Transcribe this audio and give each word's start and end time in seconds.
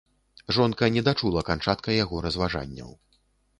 Жонка 0.55 0.89
не 0.95 1.03
дачула 1.09 1.45
канчатка 1.51 1.99
яго 1.99 2.25
разважанняў. 2.29 2.93